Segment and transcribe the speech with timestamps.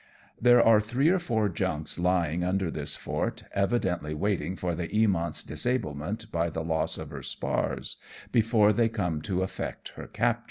[0.41, 5.43] There are three or four junks lying under this fort, evidently waiting for the Eamont's
[5.43, 7.97] disablement by the loss of her spars,
[8.31, 10.39] before they come to effect her capture.